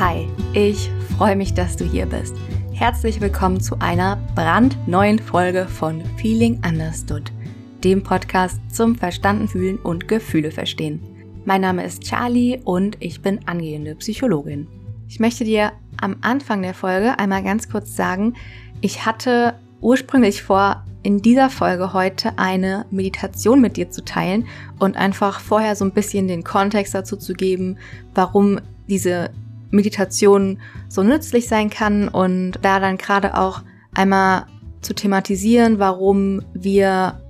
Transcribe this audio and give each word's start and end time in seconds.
Hi, 0.00 0.28
ich 0.52 0.90
freue 1.16 1.34
mich, 1.34 1.54
dass 1.54 1.76
du 1.76 1.84
hier 1.84 2.06
bist. 2.06 2.36
Herzlich 2.72 3.20
willkommen 3.20 3.60
zu 3.60 3.80
einer 3.80 4.14
brandneuen 4.36 5.18
Folge 5.18 5.66
von 5.66 6.04
Feeling 6.18 6.62
Understood, 6.64 7.32
dem 7.82 8.04
Podcast 8.04 8.60
zum 8.72 8.94
Verstanden 8.94 9.48
fühlen 9.48 9.76
und 9.76 10.06
Gefühle 10.06 10.52
verstehen. 10.52 11.00
Mein 11.44 11.62
Name 11.62 11.84
ist 11.84 12.04
Charlie 12.04 12.60
und 12.62 12.96
ich 13.00 13.22
bin 13.22 13.40
angehende 13.48 13.96
Psychologin. 13.96 14.68
Ich 15.08 15.18
möchte 15.18 15.42
dir 15.42 15.72
am 16.00 16.14
Anfang 16.20 16.62
der 16.62 16.74
Folge 16.74 17.18
einmal 17.18 17.42
ganz 17.42 17.68
kurz 17.68 17.96
sagen, 17.96 18.34
ich 18.80 19.04
hatte 19.04 19.58
ursprünglich 19.80 20.44
vor, 20.44 20.84
in 21.02 21.22
dieser 21.22 21.50
Folge 21.50 21.92
heute 21.92 22.38
eine 22.38 22.86
Meditation 22.92 23.60
mit 23.60 23.76
dir 23.76 23.90
zu 23.90 24.04
teilen 24.04 24.46
und 24.78 24.96
einfach 24.96 25.40
vorher 25.40 25.74
so 25.74 25.84
ein 25.84 25.92
bisschen 25.92 26.28
den 26.28 26.44
Kontext 26.44 26.94
dazu 26.94 27.16
zu 27.16 27.34
geben, 27.34 27.78
warum 28.14 28.60
diese 28.88 29.30
Meditation 29.70 30.60
so 30.88 31.02
nützlich 31.02 31.48
sein 31.48 31.70
kann 31.70 32.08
und 32.08 32.52
da 32.62 32.80
dann 32.80 32.98
gerade 32.98 33.36
auch 33.36 33.62
einmal 33.94 34.46
zu 34.80 34.94
thematisieren, 34.94 35.78
warum 35.78 36.42
wir 36.54 37.20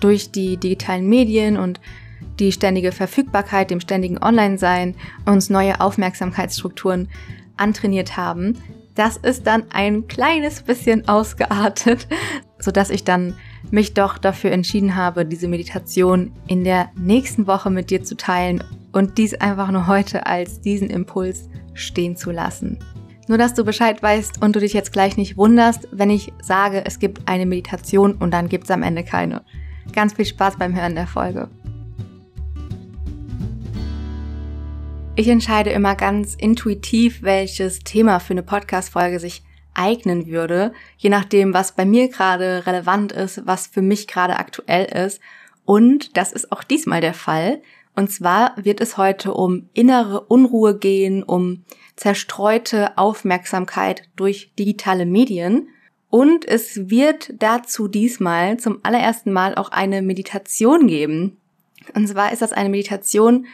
durch 0.00 0.30
die 0.30 0.56
digitalen 0.56 1.08
Medien 1.08 1.56
und 1.56 1.80
die 2.38 2.52
ständige 2.52 2.92
Verfügbarkeit, 2.92 3.70
dem 3.70 3.80
ständigen 3.80 4.22
Online-Sein 4.22 4.94
uns 5.26 5.50
neue 5.50 5.80
Aufmerksamkeitsstrukturen 5.80 7.08
antrainiert 7.56 8.16
haben. 8.16 8.56
Das 8.94 9.16
ist 9.16 9.46
dann 9.46 9.64
ein 9.70 10.06
kleines 10.08 10.62
bisschen 10.62 11.08
ausgeartet, 11.08 12.06
sodass 12.58 12.90
ich 12.90 13.04
dann 13.04 13.34
mich 13.70 13.94
doch 13.94 14.18
dafür 14.18 14.52
entschieden 14.52 14.96
habe, 14.96 15.24
diese 15.24 15.48
Meditation 15.48 16.32
in 16.46 16.64
der 16.64 16.90
nächsten 16.96 17.46
Woche 17.46 17.70
mit 17.70 17.90
dir 17.90 18.02
zu 18.02 18.16
teilen 18.16 18.64
und 18.92 19.18
dies 19.18 19.34
einfach 19.34 19.70
nur 19.70 19.86
heute 19.86 20.26
als 20.26 20.60
diesen 20.60 20.90
Impuls 20.90 21.48
stehen 21.78 22.16
zu 22.16 22.30
lassen. 22.30 22.78
Nur 23.28 23.38
dass 23.38 23.54
du 23.54 23.64
Bescheid 23.64 24.02
weißt 24.02 24.42
und 24.42 24.56
du 24.56 24.60
dich 24.60 24.72
jetzt 24.72 24.92
gleich 24.92 25.16
nicht 25.16 25.36
wunderst, 25.36 25.88
wenn 25.92 26.10
ich 26.10 26.32
sage, 26.42 26.84
es 26.86 26.98
gibt 26.98 27.28
eine 27.28 27.46
Meditation 27.46 28.14
und 28.14 28.30
dann 28.30 28.48
gibt 28.48 28.64
es 28.64 28.70
am 28.70 28.82
Ende 28.82 29.04
keine. 29.04 29.44
Ganz 29.92 30.14
viel 30.14 30.24
Spaß 30.24 30.56
beim 30.56 30.74
Hören 30.74 30.94
der 30.94 31.06
Folge. 31.06 31.48
Ich 35.14 35.28
entscheide 35.28 35.70
immer 35.70 35.96
ganz 35.96 36.34
intuitiv, 36.34 37.22
welches 37.22 37.80
Thema 37.80 38.20
für 38.20 38.34
eine 38.34 38.44
Podcast-Folge 38.44 39.18
sich 39.18 39.42
eignen 39.74 40.26
würde, 40.26 40.72
je 40.96 41.10
nachdem, 41.10 41.54
was 41.54 41.72
bei 41.72 41.84
mir 41.84 42.08
gerade 42.08 42.66
relevant 42.66 43.12
ist, 43.12 43.46
was 43.46 43.66
für 43.66 43.82
mich 43.82 44.06
gerade 44.06 44.36
aktuell 44.36 44.84
ist. 44.84 45.20
Und 45.64 46.16
das 46.16 46.32
ist 46.32 46.50
auch 46.52 46.64
diesmal 46.64 47.00
der 47.00 47.14
Fall, 47.14 47.60
und 47.98 48.12
zwar 48.12 48.52
wird 48.54 48.80
es 48.80 48.96
heute 48.96 49.34
um 49.34 49.68
innere 49.74 50.20
Unruhe 50.20 50.78
gehen, 50.78 51.24
um 51.24 51.64
zerstreute 51.96 52.96
Aufmerksamkeit 52.96 54.04
durch 54.14 54.52
digitale 54.56 55.04
Medien. 55.04 55.70
Und 56.08 56.46
es 56.46 56.88
wird 56.90 57.34
dazu 57.40 57.88
diesmal 57.88 58.56
zum 58.58 58.78
allerersten 58.84 59.32
Mal 59.32 59.56
auch 59.56 59.72
eine 59.72 60.00
Meditation 60.00 60.86
geben. 60.86 61.38
Und 61.92 62.06
zwar 62.06 62.30
ist 62.32 62.40
das 62.40 62.52
eine 62.52 62.68
Meditation, 62.68 63.46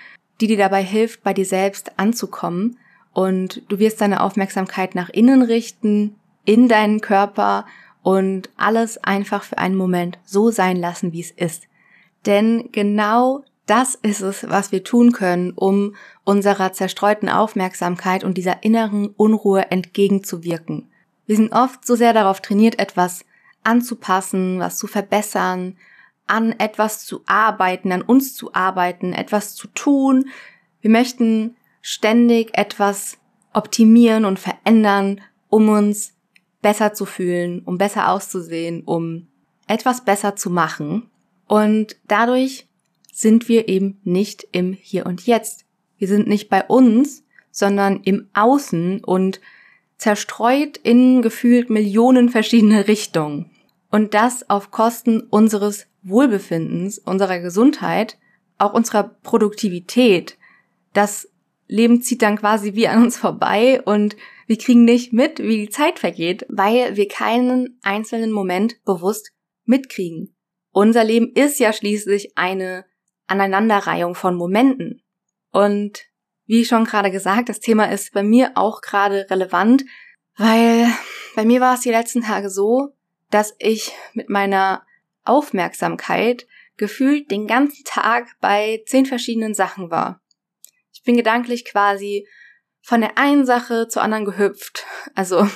die 0.43 0.47
dir 0.47 0.59
dabei 0.59 0.83
hilft, 0.83 1.23
bei 1.23 1.33
dir 1.33 1.47
selbst 1.47 1.99
anzukommen. 1.99 2.77
Und 3.15 3.63
du 3.71 3.79
wirst 3.79 4.03
deine 4.03 4.23
Aufmerksamkeit 4.23 4.95
nach 4.95 5.09
innen 5.09 5.41
richten, 5.41 6.17
in 6.45 6.69
deinen 6.69 7.01
Körper 7.01 7.65
und 8.03 8.51
alles 8.59 9.03
einfach 9.03 9.43
für 9.43 9.57
einen 9.57 9.77
Moment 9.77 10.19
so 10.27 10.51
sein 10.51 10.77
lassen, 10.77 11.15
wie 11.15 11.23
es 11.23 11.31
ist. 11.31 11.63
Denn 12.27 12.69
genau 12.73 13.43
das 13.67 13.95
ist 13.95 14.21
es, 14.21 14.49
was 14.49 14.73
wir 14.73 14.85
tun 14.85 15.13
können, 15.13 15.53
um 15.53 15.95
unserer 16.25 16.73
zerstreuten 16.73 17.29
Aufmerksamkeit 17.29 18.25
und 18.25 18.37
dieser 18.37 18.63
inneren 18.63 19.09
Unruhe 19.09 19.71
entgegenzuwirken. 19.71 20.91
Wir 21.27 21.37
sind 21.37 21.53
oft 21.53 21.87
so 21.87 21.95
sehr 21.95 22.13
darauf 22.13 22.41
trainiert, 22.41 22.79
etwas 22.79 23.25
anzupassen, 23.63 24.59
was 24.59 24.77
zu 24.77 24.87
verbessern, 24.87 25.77
an 26.27 26.53
etwas 26.53 27.05
zu 27.07 27.23
arbeiten, 27.27 27.93
an 27.93 28.03
uns 28.03 28.35
zu 28.35 28.55
arbeiten, 28.55 29.13
etwas 29.13 29.55
zu 29.55 29.69
tun. 29.69 30.27
Wir 30.81 30.91
möchten 30.91 31.57
ständig 31.81 32.57
etwas 32.57 33.19
optimieren 33.53 34.25
und 34.25 34.39
verändern, 34.39 35.21
um 35.49 35.69
uns 35.69 36.15
besser 36.61 36.95
zu 36.95 37.07
fühlen, 37.07 37.63
um 37.65 37.79
besser 37.79 38.11
auszusehen, 38.11 38.83
um 38.85 39.29
etwas 39.67 40.05
besser 40.05 40.37
zu 40.37 40.51
machen. 40.51 41.11
Und 41.47 41.97
dadurch 42.09 42.69
sind 43.15 43.49
wir 43.49 43.69
eben 43.69 44.01
nicht 44.03 44.47
im 44.51 44.73
Hier 44.73 45.07
und 45.07 45.25
Jetzt. 45.27 45.65
Wir 45.99 46.09
sind 46.09 46.27
nicht 46.27 46.49
bei 46.49 46.65
uns, 46.65 47.25
sondern 47.53 48.01
im 48.03 48.29
Außen 48.35 49.05
und 49.05 49.41
zerstreut 49.97 50.77
in 50.79 51.23
gefühlt 51.23 51.71
Millionen 51.71 52.29
verschiedene 52.29 52.89
Richtungen. 52.89 53.51
Und 53.91 54.15
das 54.15 54.51
auf 54.51 54.73
Kosten 54.73 55.21
unseres 55.21 55.87
Wohlbefindens, 56.03 56.99
unserer 56.99 57.39
Gesundheit, 57.39 58.19
auch 58.59 58.75
unserer 58.75 59.05
Produktivität. 59.23 60.37
Das 60.93 61.29
Leben 61.69 62.03
zieht 62.03 62.21
dann 62.21 62.37
quasi 62.37 62.75
wie 62.75 62.89
an 62.89 63.05
uns 63.05 63.17
vorbei 63.17 63.81
und 63.83 64.17
wir 64.49 64.59
kriegen 64.59 64.85
nicht 64.85 65.13
mit, 65.13 65.39
wie 65.39 65.59
die 65.59 65.71
Zeit 65.71 66.01
vergeht, 66.01 66.45
weil 66.49 66.97
wir 66.97 67.07
keinen 67.07 67.79
einzelnen 67.83 68.33
Moment 68.33 68.85
bewusst 68.85 69.31
mitkriegen. 69.65 70.35
Unser 70.73 71.05
Leben 71.05 71.31
ist 71.33 71.61
ja 71.61 71.73
schließlich 71.73 72.37
eine 72.37 72.85
Aneinanderreihung 73.27 74.15
von 74.15 74.35
Momenten. 74.35 75.03
Und 75.51 76.05
wie 76.47 76.65
schon 76.65 76.85
gerade 76.85 77.11
gesagt, 77.11 77.49
das 77.49 77.61
Thema 77.61 77.91
ist 77.91 78.13
bei 78.13 78.23
mir 78.23 78.53
auch 78.55 78.81
gerade 78.81 79.27
relevant, 79.31 79.85
weil 80.37 80.89
bei 81.35 81.45
mir 81.45 81.61
war 81.61 81.75
es 81.75 81.81
die 81.81 81.91
letzten 81.91 82.23
Tage 82.23 82.51
so, 82.51 82.93
dass 83.31 83.55
ich 83.59 83.93
mit 84.13 84.29
meiner 84.29 84.85
Aufmerksamkeit 85.25 86.47
gefühlt 86.77 87.31
den 87.31 87.47
ganzen 87.47 87.85
Tag 87.85 88.29
bei 88.41 88.83
zehn 88.87 89.07
verschiedenen 89.07 89.55
Sachen 89.55 89.91
war. 89.91 90.21
Ich 90.93 91.03
bin 91.03 91.17
gedanklich 91.17 91.65
quasi 91.65 92.27
von 92.83 93.01
der 93.01 93.17
einen 93.17 93.47
Sache 93.47 93.89
zur 93.89 94.03
anderen 94.03 94.25
gehüpft. 94.25 94.85
Also 95.15 95.49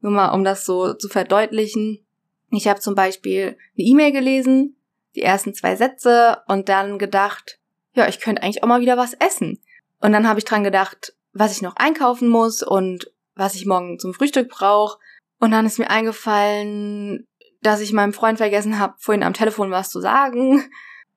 nur 0.00 0.12
mal, 0.12 0.30
um 0.30 0.44
das 0.44 0.64
so 0.64 0.94
zu 0.94 1.08
verdeutlichen. 1.08 2.04
Ich 2.50 2.68
habe 2.68 2.80
zum 2.80 2.94
Beispiel 2.94 3.56
eine 3.76 3.86
E-Mail 3.86 4.12
gelesen, 4.12 4.76
die 5.14 5.22
ersten 5.22 5.54
zwei 5.54 5.76
Sätze 5.76 6.42
und 6.46 6.68
dann 6.68 6.98
gedacht, 6.98 7.58
ja, 7.94 8.08
ich 8.08 8.20
könnte 8.20 8.42
eigentlich 8.42 8.62
auch 8.62 8.68
mal 8.68 8.80
wieder 8.80 8.96
was 8.96 9.14
essen. 9.14 9.60
Und 10.00 10.12
dann 10.12 10.28
habe 10.28 10.38
ich 10.38 10.44
dran 10.44 10.64
gedacht, 10.64 11.14
was 11.32 11.52
ich 11.52 11.62
noch 11.62 11.76
einkaufen 11.76 12.28
muss 12.28 12.62
und 12.62 13.10
was 13.34 13.54
ich 13.54 13.66
morgen 13.66 13.98
zum 13.98 14.14
Frühstück 14.14 14.48
brauche. 14.48 14.98
Und 15.38 15.50
dann 15.50 15.66
ist 15.66 15.78
mir 15.78 15.90
eingefallen, 15.90 17.26
dass 17.62 17.80
ich 17.80 17.92
meinem 17.92 18.12
Freund 18.12 18.38
vergessen 18.38 18.78
habe, 18.78 18.94
vorhin 18.98 19.22
am 19.22 19.34
Telefon 19.34 19.70
was 19.70 19.90
zu 19.90 20.00
sagen. 20.00 20.64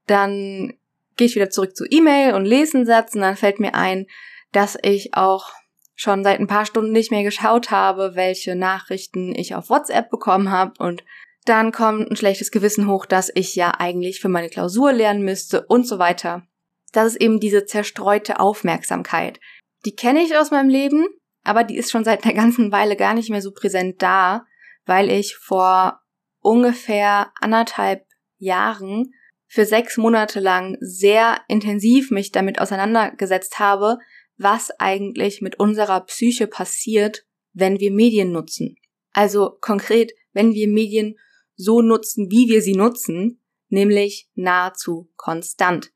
Dann 0.07 0.73
gehe 1.17 1.27
ich 1.27 1.35
wieder 1.35 1.50
zurück 1.50 1.75
zu 1.75 1.85
E-Mail 1.89 2.33
und 2.33 2.45
lese 2.45 2.77
einen 2.77 2.85
Satz 2.85 3.16
und 3.16 3.22
dann 3.22 3.38
fällt 3.38 3.59
mir 3.59 3.73
ein, 3.73 4.06
dass 4.51 4.77
ich 4.81 5.16
auch 5.16 5.51
schon 5.95 6.23
seit 6.23 6.39
ein 6.39 6.47
paar 6.47 6.66
Stunden 6.66 6.91
nicht 6.91 7.09
mehr 7.09 7.23
geschaut 7.23 7.72
habe, 7.72 8.16
welche 8.16 8.56
Nachrichten 8.56 9.33
ich 9.33 9.56
auf 9.56 9.69
WhatsApp 9.69 10.09
bekommen 10.09 10.51
habe 10.51 10.73
und 10.77 11.03
dann 11.45 11.72
kommt 11.72 12.09
ein 12.09 12.16
schlechtes 12.16 12.51
Gewissen 12.51 12.88
hoch, 12.88 13.06
dass 13.06 13.31
ich 13.33 13.56
ja 13.56 13.72
eigentlich 13.78 14.19
für 14.19 14.29
meine 14.29 14.50
Klausur 14.50 14.91
lernen 14.91 15.23
müsste 15.23 15.66
und 15.67 15.88
so 15.88 16.00
weiter. 16.00 16.47
Das 16.91 17.07
ist 17.07 17.22
eben 17.22 17.39
diese 17.39 17.66
zerstreute 17.66 18.39
Aufmerksamkeit. 18.39 19.39
Die 19.85 19.95
kenne 19.95 20.23
ich 20.23 20.35
aus 20.35 20.51
meinem 20.51 20.69
Leben, 20.69 21.06
aber 21.44 21.63
die 21.63 21.78
ist 21.78 21.91
schon 21.91 22.03
seit 22.03 22.25
einer 22.25 22.33
ganzen 22.41 22.72
Weile 22.72 22.95
gar 22.95 23.13
nicht 23.13 23.29
mehr 23.29 23.41
so 23.41 23.51
präsent 23.51 24.01
da, 24.01 24.45
weil 24.85 25.09
ich 25.09 25.35
vor 25.35 26.01
ungefähr 26.39 27.31
anderthalb 27.39 28.06
Jahren 28.38 29.13
für 29.47 29.65
sechs 29.65 29.97
Monate 29.97 30.39
lang 30.39 30.77
sehr 30.80 31.39
intensiv 31.47 32.12
mich 32.12 32.31
damit 32.31 32.59
auseinandergesetzt 32.59 33.59
habe, 33.59 33.97
was 34.38 34.71
eigentlich 34.80 35.42
mit 35.42 35.59
unserer 35.59 36.01
Psyche 36.01 36.47
passiert, 36.47 37.25
wenn 37.53 37.80
wir 37.80 37.92
Medien 37.92 38.31
nutzen. 38.31 38.75
Also 39.13 39.57
konkret, 39.62 40.12
wenn 40.33 40.53
wir 40.53 40.68
Medien 40.68 41.15
so 41.56 41.81
nutzen, 41.81 42.30
wie 42.30 42.50
wir 42.50 42.62
sie 42.62 42.75
nutzen, 42.75 43.42
nämlich 43.69 44.30
nahezu 44.36 45.12
konstant. 45.16 45.92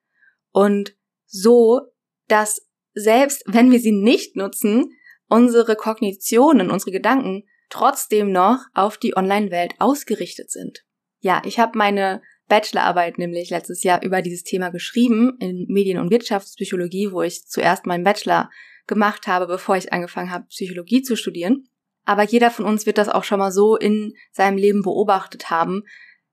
Und 0.51 0.95
so, 1.25 1.81
dass 2.27 2.67
selbst 2.93 3.43
wenn 3.45 3.71
wir 3.71 3.79
sie 3.79 3.91
nicht 3.91 4.35
nutzen, 4.35 4.91
unsere 5.27 5.75
Kognitionen, 5.75 6.71
unsere 6.71 6.91
Gedanken 6.91 7.43
trotzdem 7.69 8.31
noch 8.31 8.65
auf 8.73 8.97
die 8.97 9.15
Online-Welt 9.15 9.75
ausgerichtet 9.77 10.51
sind. 10.51 10.83
Ja, 11.19 11.41
ich 11.45 11.59
habe 11.59 11.77
meine 11.77 12.21
Bachelorarbeit 12.47 13.19
nämlich 13.19 13.51
letztes 13.51 13.83
Jahr 13.83 14.01
über 14.01 14.21
dieses 14.21 14.43
Thema 14.43 14.69
geschrieben 14.69 15.37
in 15.39 15.65
Medien- 15.67 15.99
und 15.99 16.09
Wirtschaftspsychologie, 16.09 17.11
wo 17.11 17.21
ich 17.21 17.45
zuerst 17.45 17.85
meinen 17.85 18.03
Bachelor 18.03 18.49
gemacht 18.87 19.27
habe, 19.27 19.45
bevor 19.45 19.77
ich 19.77 19.93
angefangen 19.93 20.31
habe, 20.31 20.47
Psychologie 20.47 21.03
zu 21.03 21.15
studieren. 21.15 21.69
Aber 22.09 22.23
jeder 22.23 22.49
von 22.49 22.65
uns 22.65 22.87
wird 22.87 22.97
das 22.97 23.07
auch 23.07 23.23
schon 23.23 23.37
mal 23.37 23.51
so 23.51 23.75
in 23.75 24.15
seinem 24.31 24.57
Leben 24.57 24.81
beobachtet 24.81 25.51
haben. 25.51 25.83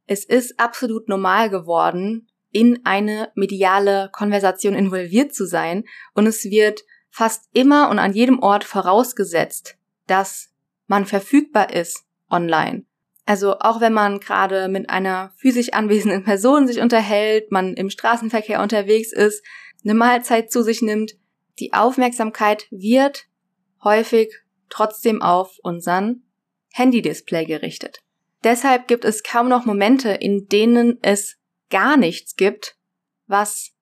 Es 0.07 0.25
ist 0.25 0.59
absolut 0.59 1.07
normal 1.07 1.51
geworden, 1.51 2.31
in 2.51 2.81
eine 2.87 3.31
mediale 3.35 4.09
Konversation 4.11 4.73
involviert 4.73 5.35
zu 5.35 5.47
sein 5.47 5.85
und 6.15 6.27
es 6.27 6.45
wird 6.45 6.81
fast 7.11 7.51
immer 7.53 7.91
und 7.91 7.99
an 7.99 8.15
jedem 8.15 8.39
Ort 8.39 8.65
vorausgesetzt, 8.65 9.77
dass 10.07 10.49
man 10.87 11.05
verfügbar 11.05 11.71
ist 11.75 12.07
online. 12.31 12.87
Also 13.27 13.59
auch 13.59 13.83
wenn 13.83 13.93
man 13.93 14.19
gerade 14.19 14.69
mit 14.69 14.89
einer 14.89 15.35
physisch 15.37 15.75
anwesenden 15.75 16.25
Person 16.25 16.67
sich 16.67 16.81
unterhält, 16.81 17.53
man 17.53 17.75
im 17.75 17.91
Straßenverkehr 17.91 18.63
unterwegs 18.63 19.13
ist, 19.13 19.45
eine 19.85 19.93
Mahlzeit 19.93 20.51
zu 20.51 20.63
sich 20.63 20.81
nimmt, 20.81 21.19
die 21.59 21.75
Aufmerksamkeit 21.75 22.67
wird 22.71 23.27
häufig 23.85 24.46
trotzdem 24.69 25.23
auf 25.23 25.59
unseren 25.63 26.25
Handy-Display 26.73 27.47
gerichtet. 27.47 28.01
Deshalb 28.45 28.87
gibt 28.87 29.05
es 29.05 29.23
kaum 29.23 29.49
noch 29.49 29.65
Momente, 29.65 30.11
in 30.11 30.47
denen 30.47 30.99
es 31.03 31.37
gar 31.71 31.97
nichts 31.97 32.37
gibt, 32.37 32.77
was 33.27 33.73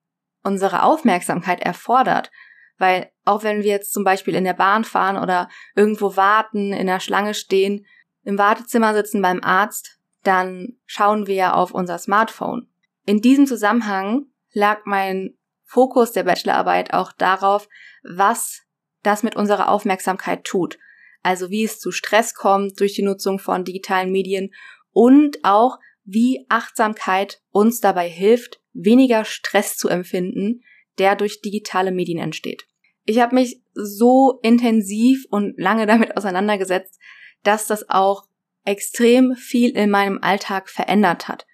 unsere 0.42 0.82
Aufmerksamkeit 0.82 1.60
erfordert. 1.60 2.30
Weil 2.78 3.10
auch 3.24 3.42
wenn 3.42 3.62
wir 3.62 3.70
jetzt 3.70 3.92
zum 3.92 4.04
Beispiel 4.04 4.34
in 4.34 4.44
der 4.44 4.54
Bahn 4.54 4.84
fahren 4.84 5.16
oder 5.16 5.48
irgendwo 5.74 6.16
warten, 6.16 6.72
in 6.72 6.86
der 6.86 7.00
Schlange 7.00 7.34
stehen, 7.34 7.86
im 8.22 8.38
Wartezimmer 8.38 8.94
sitzen 8.94 9.22
beim 9.22 9.42
Arzt, 9.42 9.98
dann 10.22 10.78
schauen 10.86 11.26
wir 11.26 11.56
auf 11.56 11.72
unser 11.72 11.98
Smartphone. 11.98 12.68
In 13.06 13.20
diesem 13.20 13.46
Zusammenhang 13.46 14.26
lag 14.52 14.80
mein 14.84 15.36
Fokus 15.64 16.12
der 16.12 16.24
Bachelorarbeit 16.24 16.94
auch 16.94 17.12
darauf, 17.12 17.68
was 18.02 18.63
das 19.04 19.22
mit 19.22 19.36
unserer 19.36 19.68
Aufmerksamkeit 19.68 20.44
tut. 20.44 20.78
Also 21.22 21.50
wie 21.50 21.64
es 21.64 21.78
zu 21.78 21.92
Stress 21.92 22.34
kommt 22.34 22.80
durch 22.80 22.94
die 22.94 23.02
Nutzung 23.02 23.38
von 23.38 23.64
digitalen 23.64 24.10
Medien 24.10 24.52
und 24.92 25.38
auch 25.42 25.78
wie 26.04 26.44
Achtsamkeit 26.48 27.40
uns 27.50 27.80
dabei 27.80 28.08
hilft, 28.08 28.60
weniger 28.72 29.24
Stress 29.24 29.76
zu 29.76 29.88
empfinden, 29.88 30.62
der 30.98 31.16
durch 31.16 31.40
digitale 31.40 31.92
Medien 31.92 32.18
entsteht. 32.18 32.66
Ich 33.04 33.20
habe 33.20 33.34
mich 33.34 33.60
so 33.74 34.38
intensiv 34.42 35.26
und 35.30 35.58
lange 35.58 35.86
damit 35.86 36.16
auseinandergesetzt, 36.16 36.98
dass 37.42 37.66
das 37.66 37.88
auch 37.88 38.24
extrem 38.64 39.34
viel 39.36 39.70
in 39.76 39.90
meinem 39.90 40.18
Alltag 40.22 40.70
verändert 40.70 41.28
hat. 41.28 41.46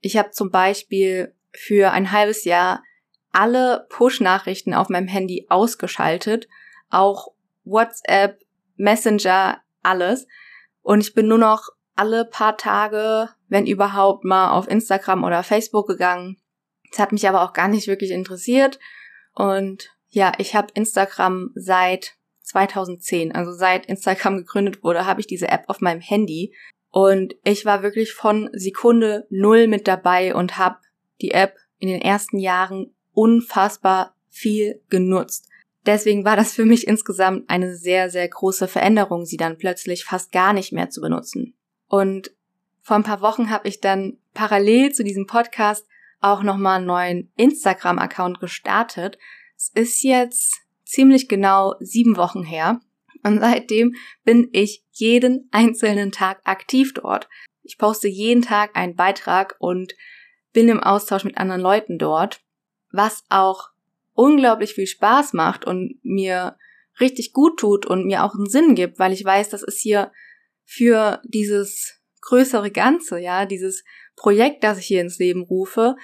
Ich 0.00 0.16
habe 0.16 0.30
zum 0.30 0.50
Beispiel 0.50 1.34
für 1.52 1.92
ein 1.92 2.12
halbes 2.12 2.44
Jahr 2.44 2.82
alle 3.32 3.86
Push-Nachrichten 3.90 4.74
auf 4.74 4.88
meinem 4.88 5.08
Handy 5.08 5.46
ausgeschaltet, 5.48 6.48
auch 6.90 7.28
WhatsApp, 7.64 8.40
Messenger, 8.76 9.60
alles. 9.82 10.26
Und 10.82 11.00
ich 11.00 11.14
bin 11.14 11.28
nur 11.28 11.38
noch 11.38 11.68
alle 11.96 12.24
paar 12.24 12.56
Tage, 12.56 13.28
wenn 13.48 13.66
überhaupt, 13.66 14.24
mal 14.24 14.52
auf 14.52 14.68
Instagram 14.68 15.24
oder 15.24 15.42
Facebook 15.42 15.88
gegangen. 15.88 16.40
Das 16.90 17.00
hat 17.00 17.12
mich 17.12 17.28
aber 17.28 17.42
auch 17.42 17.52
gar 17.52 17.68
nicht 17.68 17.88
wirklich 17.88 18.12
interessiert. 18.12 18.78
Und 19.34 19.90
ja, 20.08 20.32
ich 20.38 20.54
habe 20.54 20.68
Instagram 20.74 21.50
seit 21.54 22.14
2010, 22.42 23.34
also 23.34 23.52
seit 23.52 23.86
Instagram 23.86 24.38
gegründet 24.38 24.82
wurde, 24.82 25.04
habe 25.04 25.20
ich 25.20 25.26
diese 25.26 25.48
App 25.48 25.64
auf 25.66 25.80
meinem 25.80 26.00
Handy. 26.00 26.54
Und 26.90 27.34
ich 27.44 27.66
war 27.66 27.82
wirklich 27.82 28.12
von 28.12 28.48
Sekunde 28.52 29.26
null 29.28 29.66
mit 29.66 29.86
dabei 29.86 30.34
und 30.34 30.56
habe 30.56 30.78
die 31.20 31.32
App 31.32 31.56
in 31.78 31.88
den 31.88 32.00
ersten 32.00 32.38
Jahren 32.38 32.94
unfassbar 33.12 34.14
viel 34.28 34.80
genutzt. 34.88 35.48
Deswegen 35.86 36.24
war 36.24 36.36
das 36.36 36.52
für 36.52 36.64
mich 36.64 36.86
insgesamt 36.86 37.48
eine 37.48 37.74
sehr, 37.74 38.10
sehr 38.10 38.28
große 38.28 38.68
Veränderung, 38.68 39.24
sie 39.24 39.36
dann 39.36 39.58
plötzlich 39.58 40.04
fast 40.04 40.32
gar 40.32 40.52
nicht 40.52 40.72
mehr 40.72 40.90
zu 40.90 41.00
benutzen. 41.00 41.54
Und 41.86 42.32
vor 42.82 42.96
ein 42.96 43.04
paar 43.04 43.20
Wochen 43.20 43.50
habe 43.50 43.68
ich 43.68 43.80
dann 43.80 44.18
parallel 44.34 44.92
zu 44.92 45.04
diesem 45.04 45.26
Podcast 45.26 45.86
auch 46.20 46.42
nochmal 46.42 46.78
einen 46.78 46.86
neuen 46.86 47.32
Instagram-Account 47.36 48.40
gestartet. 48.40 49.18
Es 49.56 49.70
ist 49.74 50.02
jetzt 50.02 50.60
ziemlich 50.84 51.28
genau 51.28 51.74
sieben 51.80 52.16
Wochen 52.16 52.42
her. 52.42 52.80
Und 53.22 53.40
seitdem 53.40 53.94
bin 54.24 54.48
ich 54.52 54.84
jeden 54.92 55.48
einzelnen 55.52 56.12
Tag 56.12 56.40
aktiv 56.44 56.94
dort. 56.94 57.28
Ich 57.62 57.78
poste 57.78 58.08
jeden 58.08 58.42
Tag 58.42 58.76
einen 58.76 58.96
Beitrag 58.96 59.56
und 59.58 59.94
bin 60.52 60.68
im 60.68 60.80
Austausch 60.80 61.24
mit 61.24 61.36
anderen 61.38 61.60
Leuten 61.60 61.98
dort 61.98 62.40
was 62.90 63.24
auch 63.28 63.70
unglaublich 64.18 64.74
viel 64.74 64.88
Spaß 64.88 65.32
macht 65.32 65.64
und 65.64 66.00
mir 66.02 66.56
richtig 66.98 67.32
gut 67.32 67.60
tut 67.60 67.86
und 67.86 68.04
mir 68.04 68.24
auch 68.24 68.34
einen 68.34 68.50
Sinn 68.50 68.74
gibt, 68.74 68.98
weil 68.98 69.12
ich 69.12 69.24
weiß, 69.24 69.48
das 69.48 69.62
ist 69.62 69.80
hier 69.80 70.10
für 70.64 71.22
dieses 71.22 72.00
größere 72.22 72.72
Ganze, 72.72 73.20
ja, 73.20 73.46
dieses 73.46 73.84
Projekt, 74.16 74.64
das 74.64 74.78
ich 74.78 74.86
hier 74.86 75.02
ins 75.02 75.18
Leben 75.18 75.42
rufe, 75.42 75.94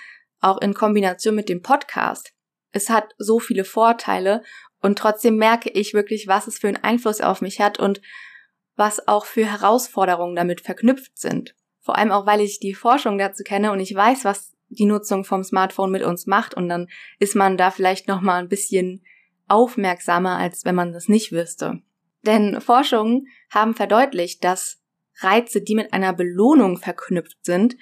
auch 0.41 0.61
in 0.61 0.75
Kombination 0.75 1.35
mit 1.35 1.49
dem 1.49 1.61
Podcast. 1.61 2.33
Es 2.71 2.89
hat 2.89 3.15
so 3.19 3.41
viele 3.41 3.65
Vorteile 3.65 4.45
und 4.81 4.97
trotzdem 4.97 5.37
merke 5.37 5.71
ich 5.71 5.93
wirklich, 5.93 6.29
was 6.29 6.47
es 6.47 6.59
für 6.59 6.69
einen 6.69 6.85
Einfluss 6.85 7.21
auf 7.21 7.41
mich 7.41 7.61
hat 7.61 7.81
und 7.81 8.01
was 8.77 9.09
auch 9.09 9.27
für 9.27 9.45
Herausforderungen 9.45 10.37
damit 10.37 10.61
verknüpft 10.61 11.19
sind. 11.19 11.57
Vor 11.81 11.99
allem 11.99 12.13
auch, 12.13 12.27
weil 12.27 12.41
ich 12.41 12.61
die 12.61 12.75
Forschung 12.75 13.19
dazu 13.19 13.43
kenne 13.43 13.73
und 13.73 13.81
ich 13.81 13.93
weiß, 13.93 14.25
was 14.25 14.54
die 14.75 14.87
Nutzung 14.87 15.25
vom 15.25 15.43
Smartphone 15.43 15.91
mit 15.91 16.03
uns 16.03 16.27
macht 16.27 16.55
und 16.55 16.69
dann 16.69 16.89
ist 17.19 17.35
man 17.35 17.57
da 17.57 17.71
vielleicht 17.71 18.09
noch 18.09 18.21
mal 18.21 18.39
ein 18.39 18.49
bisschen 18.49 19.03
aufmerksamer, 19.49 20.39
als 20.39 20.65
wenn 20.65 20.75
man 20.75 20.93
das 20.93 21.09
nicht 21.09 21.33
wüsste. 21.33 21.81
Denn 22.23 22.61
Forschungen 22.61 23.29
haben 23.51 23.75
verdeutlicht, 23.75 24.43
dass 24.45 24.81
Reize, 25.21 25.61
die 25.61 25.75
mit 25.75 25.93
einer 25.93 26.13
Belohnung 26.13 26.79
verknüpft 26.79 27.45
sind, 27.45 27.77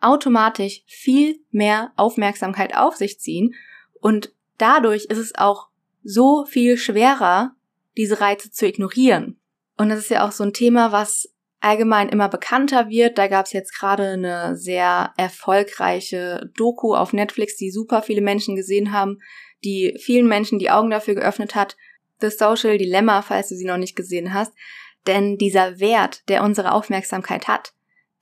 automatisch 0.00 0.82
viel 0.86 1.38
mehr 1.50 1.92
Aufmerksamkeit 1.96 2.76
auf 2.76 2.96
sich 2.96 3.20
ziehen 3.20 3.54
und 4.00 4.34
dadurch 4.58 5.04
ist 5.04 5.18
es 5.18 5.34
auch 5.34 5.68
so 6.02 6.44
viel 6.44 6.76
schwerer, 6.76 7.54
diese 7.96 8.20
Reize 8.20 8.50
zu 8.50 8.66
ignorieren. 8.66 9.38
Und 9.76 9.88
das 9.88 10.00
ist 10.00 10.10
ja 10.10 10.26
auch 10.26 10.32
so 10.32 10.44
ein 10.44 10.52
Thema, 10.52 10.92
was 10.92 11.31
allgemein 11.62 12.08
immer 12.08 12.28
bekannter 12.28 12.88
wird. 12.88 13.18
Da 13.18 13.28
gab 13.28 13.46
es 13.46 13.52
jetzt 13.52 13.78
gerade 13.78 14.10
eine 14.10 14.56
sehr 14.56 15.12
erfolgreiche 15.16 16.50
Doku 16.56 16.94
auf 16.94 17.12
Netflix, 17.12 17.56
die 17.56 17.70
super 17.70 18.02
viele 18.02 18.20
Menschen 18.20 18.56
gesehen 18.56 18.92
haben, 18.92 19.18
die 19.64 19.96
vielen 20.00 20.26
Menschen 20.26 20.58
die 20.58 20.70
Augen 20.70 20.90
dafür 20.90 21.14
geöffnet 21.14 21.54
hat. 21.54 21.76
The 22.20 22.30
Social 22.30 22.78
Dilemma, 22.78 23.22
falls 23.22 23.48
du 23.48 23.56
sie 23.56 23.64
noch 23.64 23.76
nicht 23.76 23.96
gesehen 23.96 24.34
hast. 24.34 24.52
Denn 25.06 25.38
dieser 25.38 25.80
Wert, 25.80 26.28
der 26.28 26.44
unsere 26.44 26.72
Aufmerksamkeit 26.72 27.48
hat, 27.48 27.72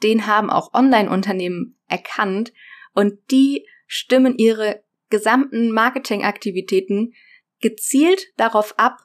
den 0.02 0.26
haben 0.26 0.50
auch 0.50 0.72
Online-Unternehmen 0.72 1.78
erkannt 1.88 2.52
und 2.94 3.18
die 3.30 3.66
stimmen 3.86 4.36
ihre 4.38 4.82
gesamten 5.10 5.72
Marketingaktivitäten 5.72 7.14
gezielt 7.60 8.28
darauf 8.36 8.78
ab, 8.78 8.98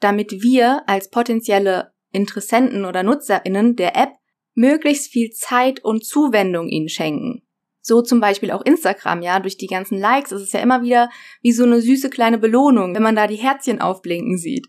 damit 0.00 0.42
wir 0.42 0.82
als 0.88 1.10
potenzielle 1.10 1.92
Interessenten 2.12 2.84
oder 2.84 3.02
NutzerInnen 3.02 3.76
der 3.76 3.96
App 3.96 4.10
möglichst 4.54 5.10
viel 5.10 5.30
Zeit 5.30 5.84
und 5.84 6.04
Zuwendung 6.04 6.68
ihnen 6.68 6.88
schenken. 6.88 7.42
So 7.82 8.02
zum 8.02 8.20
Beispiel 8.20 8.50
auch 8.50 8.62
Instagram, 8.62 9.22
ja, 9.22 9.40
durch 9.40 9.56
die 9.56 9.66
ganzen 9.66 9.98
Likes 9.98 10.32
ist 10.32 10.42
es 10.42 10.52
ja 10.52 10.60
immer 10.60 10.82
wieder 10.82 11.08
wie 11.40 11.52
so 11.52 11.64
eine 11.64 11.80
süße 11.80 12.10
kleine 12.10 12.38
Belohnung, 12.38 12.94
wenn 12.94 13.02
man 13.02 13.16
da 13.16 13.26
die 13.26 13.36
Herzchen 13.36 13.80
aufblinken 13.80 14.36
sieht. 14.36 14.66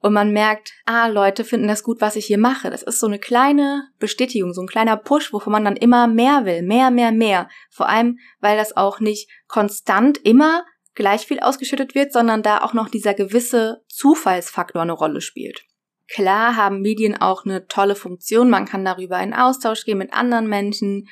Und 0.00 0.12
man 0.12 0.32
merkt, 0.32 0.72
ah, 0.84 1.06
Leute 1.06 1.44
finden 1.44 1.68
das 1.68 1.84
gut, 1.84 2.00
was 2.00 2.16
ich 2.16 2.26
hier 2.26 2.38
mache. 2.38 2.70
Das 2.70 2.82
ist 2.82 2.98
so 2.98 3.06
eine 3.06 3.20
kleine 3.20 3.88
Bestätigung, 4.00 4.52
so 4.52 4.60
ein 4.60 4.66
kleiner 4.66 4.96
Push, 4.96 5.32
wovon 5.32 5.52
man 5.52 5.64
dann 5.64 5.76
immer 5.76 6.08
mehr 6.08 6.44
will, 6.44 6.62
mehr, 6.62 6.90
mehr, 6.90 7.12
mehr. 7.12 7.48
Vor 7.70 7.88
allem, 7.88 8.18
weil 8.40 8.56
das 8.56 8.76
auch 8.76 8.98
nicht 8.98 9.30
konstant 9.46 10.18
immer 10.18 10.64
gleich 10.94 11.22
viel 11.22 11.38
ausgeschüttet 11.38 11.94
wird, 11.94 12.12
sondern 12.12 12.42
da 12.42 12.62
auch 12.62 12.74
noch 12.74 12.88
dieser 12.88 13.14
gewisse 13.14 13.82
Zufallsfaktor 13.88 14.82
eine 14.82 14.92
Rolle 14.92 15.20
spielt. 15.20 15.64
Klar 16.08 16.56
haben 16.56 16.80
Medien 16.80 17.20
auch 17.20 17.44
eine 17.44 17.66
tolle 17.66 17.94
Funktion, 17.94 18.50
man 18.50 18.66
kann 18.66 18.84
darüber 18.84 19.20
in 19.20 19.34
Austausch 19.34 19.84
gehen 19.84 19.98
mit 19.98 20.12
anderen 20.12 20.48
Menschen. 20.48 21.08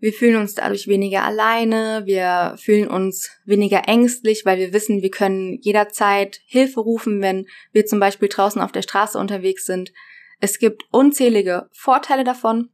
Wir 0.00 0.12
fühlen 0.12 0.36
uns 0.36 0.54
dadurch 0.54 0.86
weniger 0.86 1.24
alleine, 1.24 2.02
wir 2.04 2.56
fühlen 2.58 2.88
uns 2.88 3.30
weniger 3.44 3.88
ängstlich, 3.88 4.44
weil 4.44 4.58
wir 4.58 4.72
wissen, 4.72 5.02
wir 5.02 5.10
können 5.10 5.58
jederzeit 5.62 6.40
Hilfe 6.46 6.80
rufen, 6.80 7.22
wenn 7.22 7.46
wir 7.72 7.86
zum 7.86 8.00
Beispiel 8.00 8.28
draußen 8.28 8.60
auf 8.60 8.72
der 8.72 8.82
Straße 8.82 9.18
unterwegs 9.18 9.64
sind. 9.64 9.92
Es 10.40 10.58
gibt 10.58 10.82
unzählige 10.90 11.68
Vorteile 11.72 12.24
davon, 12.24 12.70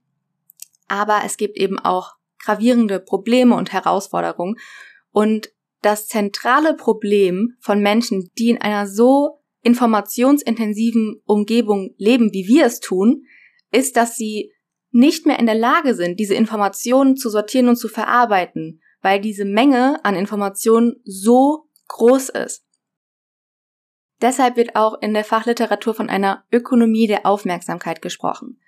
aber 0.89 1.21
es 1.25 1.37
gibt 1.37 1.57
eben 1.57 1.79
auch 1.79 2.15
gravierende 2.43 2.99
Probleme 2.99 3.55
und 3.55 3.73
Herausforderungen. 3.73 4.57
Und 5.13 5.53
das 5.83 6.09
zentrale 6.09 6.75
Problem 6.75 7.57
von 7.61 7.81
Menschen, 7.81 8.31
die 8.39 8.51
in 8.51 8.61
einer 8.61 8.87
so 8.87 9.40
informationsintensiven 9.63 11.21
Umgebung 11.25 11.95
leben, 11.99 12.33
wie 12.33 12.47
wir 12.47 12.67
es 12.67 12.81
tun, 12.81 13.25
ist, 13.71 13.97
dass 13.97 14.17
sie 14.17 14.53
nicht 14.91 15.27
mehr 15.27 15.39
in 15.39 15.47
der 15.47 15.55
Lage 15.55 15.95
sind, 15.95 16.19
diese 16.19 16.35
Informationen 16.35 17.17
zu 17.17 17.31
sortieren 17.31 17.69
und 17.69 17.77
zu 17.77 17.89
verarbeiten, 17.89 18.81
weil 19.03 19.21
diese 19.21 19.45
Menge 19.45 20.05
an 20.05 20.15
Informationen 20.15 20.97
so 21.05 21.69
groß 21.89 22.31
ist. 22.31 22.65
Deshalb 24.21 24.57
wird 24.57 24.77
auch 24.77 25.01
in 25.01 25.15
der 25.15 25.25
Fachliteratur 25.25 25.95
von 25.95 26.11
einer 26.11 26.45
Ökonomie 26.53 27.07
der 27.07 27.25
Aufmerksamkeit 27.25 28.03
gesprochen. 28.03 28.61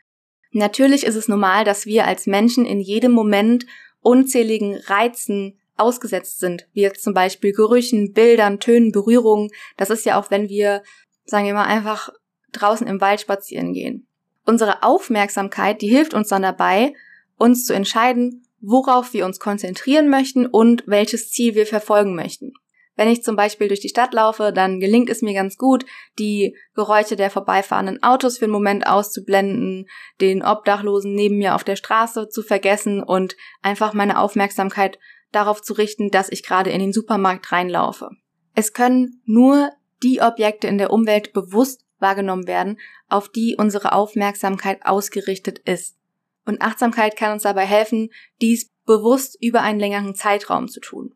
Natürlich 0.53 1.05
ist 1.05 1.17
es 1.17 1.29
normal, 1.29 1.65
dass 1.65 1.87
wir 1.87 2.07
als 2.07 2.27
Menschen 2.27 2.65
in 2.65 2.81
jedem 2.81 3.13
Moment 3.13 3.67
unzähligen 4.01 4.77
Reizen 4.77 5.59
ausgesetzt 5.77 6.39
sind, 6.39 6.67
wie 6.73 6.83
jetzt 6.83 7.03
zum 7.03 7.15
Beispiel 7.15 7.53
Gerüchen, 7.53 8.13
Bildern, 8.13 8.61
Tönen, 8.61 8.93
Berührungen. 8.93 9.51
Das 9.77 9.91
ist 9.91 10.05
ja 10.05 10.21
auch, 10.21 10.31
wenn 10.31 10.49
wir, 10.49 10.83
sagen 11.25 11.47
wir 11.47 11.55
mal, 11.55 11.65
einfach 11.65 12.11
draußen 12.53 12.87
im 12.87 13.01
Wald 13.01 13.21
spazieren 13.21 13.73
gehen. 13.73 14.07
Unsere 14.45 14.83
Aufmerksamkeit, 14.83 15.83
die 15.83 15.89
hilft 15.89 16.15
uns 16.15 16.29
dann 16.29 16.43
dabei, 16.43 16.95
uns 17.39 17.65
zu 17.65 17.73
entscheiden, 17.73 18.45
worauf 18.61 19.13
wir 19.13 19.25
uns 19.25 19.41
konzentrieren 19.41 20.09
möchten 20.09 20.47
und 20.47 20.85
welches 20.87 21.31
Ziel 21.31 21.55
wir 21.55 21.67
verfolgen 21.67 22.15
möchten. 22.15 22.53
Wenn 22.95 23.09
ich 23.09 23.23
zum 23.23 23.37
Beispiel 23.37 23.69
durch 23.69 23.81
die 23.81 23.89
Stadt 23.89 24.13
laufe, 24.13 24.53
dann 24.53 24.79
gelingt 24.79 25.09
es 25.09 25.23
mir 25.23 25.33
ganz 25.33 25.57
gut, 25.57 25.87
die 26.19 26.57
Geräusche 26.75 27.17
der 27.17 27.31
vorbeifahrenden 27.31 28.03
Autos 28.03 28.39
für 28.39 28.45
einen 28.45 28.53
Moment 28.53 28.87
auszublenden, 28.87 29.89
den 30.21 30.45
Obdachlosen 30.45 31.15
neben 31.15 31.39
mir 31.39 31.55
auf 31.55 31.65
der 31.65 31.77
Straße 31.77 32.29
zu 32.29 32.43
vergessen 32.43 33.03
und 33.03 33.37
einfach 33.63 33.95
meine 33.95 34.19
Aufmerksamkeit 34.19 34.99
darauf 35.33 35.63
zu 35.63 35.73
richten, 35.73 36.11
dass 36.11 36.31
ich 36.31 36.43
gerade 36.43 36.71
in 36.71 36.79
den 36.79 36.93
Supermarkt 36.93 37.51
reinlaufe. 37.51 38.11
Es 38.55 38.73
können 38.73 39.23
nur 39.25 39.71
die 40.03 40.21
Objekte 40.21 40.67
in 40.67 40.79
der 40.79 40.93
Umwelt 40.93 41.33
bewusst 41.33 41.85
wahrgenommen 41.99 42.47
werden, 42.47 42.79
auf 43.09 43.29
die 43.29 43.57
unsere 43.59 43.93
Aufmerksamkeit 43.93 44.85
ausgerichtet 44.85 45.59
ist. 45.61 45.97
Und 46.45 46.61
Achtsamkeit 46.61 47.17
kann 47.17 47.33
uns 47.33 47.45
dabei 47.45 47.65
helfen, 47.65 48.11
dies 48.41 48.71
bewusst 48.85 49.37
über 49.41 49.63
einen 49.63 49.79
längeren 49.79 50.15
Zeitraum 50.15 50.69
zu 50.69 50.81
tun. 50.81 51.15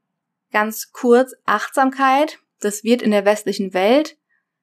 Ganz 0.52 0.92
kurz, 0.92 1.34
Achtsamkeit, 1.44 2.38
das 2.60 2.84
wird 2.84 3.02
in 3.02 3.10
der 3.10 3.24
westlichen 3.24 3.74
Welt 3.74 4.16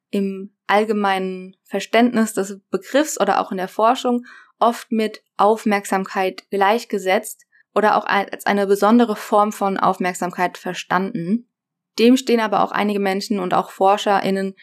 im 0.10 0.56
allgemeinen 0.68 1.58
Verständnis 1.64 2.34
des 2.34 2.60
Begriffs 2.72 3.20
oder 3.20 3.42
auch 3.42 3.52
in 3.52 3.58
der 3.58 3.68
Forschung 3.68 4.26
oft 4.60 4.92
mit 4.92 5.24
Aufmerksamkeit 5.36 6.50
gleichgesetzt 6.50 7.46
oder 7.74 7.98
auch 7.98 8.06
als 8.06 8.46
eine 8.46 8.68
besondere 8.68 9.16
Form 9.16 9.52
von 9.52 9.78
Aufmerksamkeit 9.78 10.58
verstanden. 10.58 11.50
Dem 12.00 12.18
stehen 12.18 12.40
aber 12.40 12.64
auch 12.64 12.72
einige 12.72 13.00
Menschen 13.00 13.40
und 13.40 13.54
auch 13.54 13.72
ForscherInnen 13.72 14.56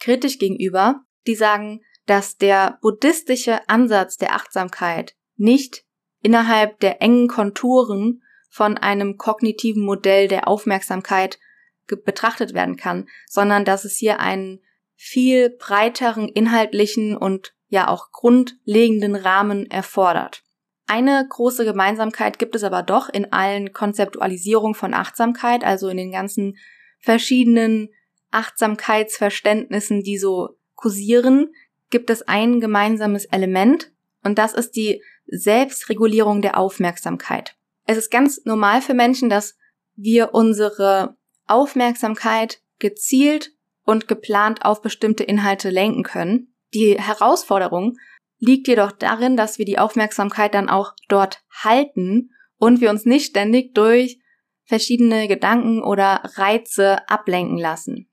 kritisch 0.00 0.38
gegenüber, 0.38 1.02
die 1.26 1.34
sagen, 1.34 1.80
dass 2.06 2.36
der 2.36 2.78
buddhistische 2.80 3.68
Ansatz 3.68 4.16
der 4.16 4.34
Achtsamkeit 4.34 5.14
nicht 5.36 5.84
innerhalb 6.22 6.80
der 6.80 7.02
engen 7.02 7.28
Konturen 7.28 8.22
von 8.50 8.78
einem 8.78 9.18
kognitiven 9.18 9.84
Modell 9.84 10.26
der 10.26 10.48
Aufmerksamkeit 10.48 11.38
betrachtet 11.86 12.54
werden 12.54 12.76
kann, 12.76 13.08
sondern 13.26 13.64
dass 13.64 13.84
es 13.84 13.96
hier 13.96 14.20
einen 14.20 14.60
viel 14.94 15.50
breiteren 15.50 16.28
inhaltlichen 16.28 17.16
und 17.16 17.54
ja 17.68 17.88
auch 17.88 18.10
grundlegenden 18.10 19.14
Rahmen 19.14 19.70
erfordert. 19.70 20.42
Eine 20.90 21.26
große 21.28 21.66
Gemeinsamkeit 21.66 22.38
gibt 22.38 22.54
es 22.56 22.64
aber 22.64 22.82
doch 22.82 23.10
in 23.10 23.30
allen 23.30 23.74
Konzeptualisierungen 23.74 24.74
von 24.74 24.94
Achtsamkeit, 24.94 25.62
also 25.62 25.88
in 25.88 25.98
den 25.98 26.10
ganzen 26.10 26.56
verschiedenen 26.98 27.90
Achtsamkeitsverständnissen, 28.30 30.02
die 30.02 30.16
so 30.16 30.56
kursieren, 30.76 31.52
gibt 31.90 32.08
es 32.08 32.22
ein 32.26 32.60
gemeinsames 32.60 33.26
Element 33.26 33.92
und 34.24 34.38
das 34.38 34.54
ist 34.54 34.76
die 34.76 35.02
Selbstregulierung 35.26 36.40
der 36.40 36.56
Aufmerksamkeit. 36.56 37.54
Es 37.84 37.98
ist 37.98 38.10
ganz 38.10 38.46
normal 38.46 38.80
für 38.80 38.94
Menschen, 38.94 39.28
dass 39.28 39.58
wir 39.94 40.32
unsere 40.32 41.16
Aufmerksamkeit 41.46 42.62
gezielt 42.78 43.52
und 43.84 44.08
geplant 44.08 44.64
auf 44.64 44.80
bestimmte 44.80 45.24
Inhalte 45.24 45.68
lenken 45.68 46.02
können. 46.02 46.54
Die 46.72 46.98
Herausforderung 46.98 47.98
liegt 48.38 48.68
jedoch 48.68 48.92
darin, 48.92 49.36
dass 49.36 49.58
wir 49.58 49.64
die 49.64 49.78
Aufmerksamkeit 49.78 50.54
dann 50.54 50.68
auch 50.68 50.94
dort 51.08 51.42
halten 51.50 52.30
und 52.56 52.80
wir 52.80 52.90
uns 52.90 53.04
nicht 53.04 53.26
ständig 53.26 53.74
durch 53.74 54.18
verschiedene 54.64 55.28
Gedanken 55.28 55.82
oder 55.82 56.22
Reize 56.36 57.08
ablenken 57.08 57.58
lassen. 57.58 58.08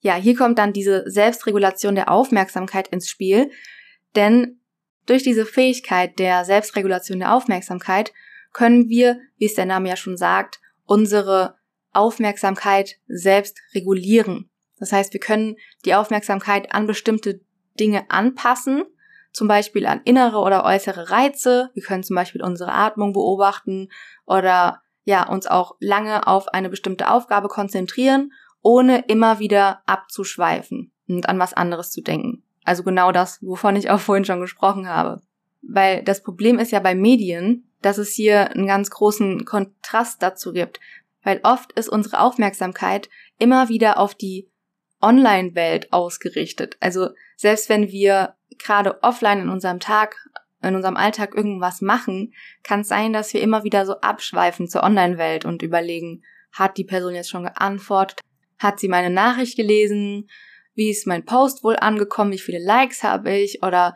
Ja, 0.00 0.14
hier 0.14 0.36
kommt 0.36 0.58
dann 0.58 0.72
diese 0.72 1.02
Selbstregulation 1.10 1.94
der 1.94 2.10
Aufmerksamkeit 2.10 2.88
ins 2.88 3.08
Spiel, 3.08 3.50
denn 4.14 4.60
durch 5.06 5.22
diese 5.22 5.46
Fähigkeit 5.46 6.18
der 6.18 6.44
Selbstregulation 6.44 7.18
der 7.18 7.34
Aufmerksamkeit 7.34 8.12
können 8.52 8.88
wir, 8.88 9.20
wie 9.36 9.46
es 9.46 9.54
der 9.54 9.66
Name 9.66 9.88
ja 9.88 9.96
schon 9.96 10.16
sagt, 10.16 10.60
unsere 10.84 11.56
Aufmerksamkeit 11.92 12.96
selbst 13.06 13.58
regulieren. 13.74 14.50
Das 14.78 14.92
heißt, 14.92 15.12
wir 15.12 15.20
können 15.20 15.56
die 15.84 15.94
Aufmerksamkeit 15.94 16.72
an 16.72 16.86
bestimmte 16.86 17.40
Dinge 17.78 18.10
anpassen, 18.10 18.84
zum 19.36 19.48
Beispiel 19.48 19.84
an 19.84 20.00
innere 20.04 20.38
oder 20.38 20.64
äußere 20.64 21.10
Reize. 21.10 21.68
Wir 21.74 21.82
können 21.82 22.02
zum 22.02 22.16
Beispiel 22.16 22.42
unsere 22.42 22.72
Atmung 22.72 23.12
beobachten 23.12 23.90
oder 24.24 24.80
ja, 25.04 25.28
uns 25.28 25.46
auch 25.46 25.76
lange 25.78 26.26
auf 26.26 26.48
eine 26.48 26.70
bestimmte 26.70 27.10
Aufgabe 27.10 27.48
konzentrieren, 27.48 28.32
ohne 28.62 29.04
immer 29.08 29.38
wieder 29.38 29.82
abzuschweifen 29.84 30.90
und 31.06 31.28
an 31.28 31.38
was 31.38 31.52
anderes 31.52 31.90
zu 31.90 32.00
denken. 32.00 32.44
Also 32.64 32.82
genau 32.82 33.12
das, 33.12 33.38
wovon 33.42 33.76
ich 33.76 33.90
auch 33.90 34.00
vorhin 34.00 34.24
schon 34.24 34.40
gesprochen 34.40 34.88
habe. 34.88 35.20
Weil 35.60 36.02
das 36.02 36.22
Problem 36.22 36.58
ist 36.58 36.72
ja 36.72 36.80
bei 36.80 36.94
Medien, 36.94 37.70
dass 37.82 37.98
es 37.98 38.12
hier 38.12 38.52
einen 38.52 38.66
ganz 38.66 38.88
großen 38.88 39.44
Kontrast 39.44 40.22
dazu 40.22 40.54
gibt. 40.54 40.80
Weil 41.22 41.40
oft 41.42 41.72
ist 41.72 41.90
unsere 41.90 42.20
Aufmerksamkeit 42.20 43.10
immer 43.38 43.68
wieder 43.68 43.98
auf 43.98 44.14
die 44.14 44.48
Online-Welt 45.02 45.92
ausgerichtet. 45.92 46.78
Also 46.80 47.10
selbst 47.36 47.68
wenn 47.68 47.88
wir 47.88 48.35
gerade 48.58 49.02
offline 49.02 49.40
in 49.40 49.48
unserem 49.48 49.80
Tag, 49.80 50.16
in 50.62 50.74
unserem 50.74 50.96
Alltag 50.96 51.34
irgendwas 51.34 51.80
machen, 51.80 52.34
kann 52.62 52.80
es 52.80 52.88
sein, 52.88 53.12
dass 53.12 53.32
wir 53.34 53.40
immer 53.40 53.64
wieder 53.64 53.86
so 53.86 54.00
abschweifen 54.00 54.68
zur 54.68 54.82
Online-Welt 54.82 55.44
und 55.44 55.62
überlegen, 55.62 56.22
hat 56.52 56.78
die 56.78 56.84
Person 56.84 57.14
jetzt 57.14 57.30
schon 57.30 57.44
geantwortet? 57.44 58.20
Hat 58.58 58.80
sie 58.80 58.88
meine 58.88 59.10
Nachricht 59.10 59.56
gelesen? 59.56 60.28
Wie 60.74 60.90
ist 60.90 61.06
mein 61.06 61.24
Post 61.24 61.62
wohl 61.62 61.76
angekommen? 61.76 62.32
Wie 62.32 62.38
viele 62.38 62.64
Likes 62.64 63.02
habe 63.02 63.36
ich? 63.36 63.62
Oder 63.62 63.94